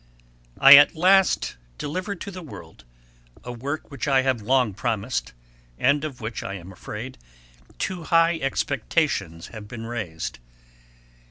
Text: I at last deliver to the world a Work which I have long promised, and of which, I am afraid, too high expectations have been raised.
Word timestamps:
I 0.57 0.77
at 0.77 0.95
last 0.95 1.57
deliver 1.77 2.15
to 2.15 2.31
the 2.31 2.41
world 2.41 2.85
a 3.43 3.51
Work 3.51 3.91
which 3.91 4.07
I 4.07 4.23
have 4.23 4.41
long 4.41 4.73
promised, 4.73 5.33
and 5.77 6.03
of 6.03 6.19
which, 6.19 6.41
I 6.41 6.55
am 6.55 6.71
afraid, 6.71 7.19
too 7.77 8.05
high 8.05 8.39
expectations 8.39 9.49
have 9.53 9.67
been 9.67 9.85
raised. 9.85 10.39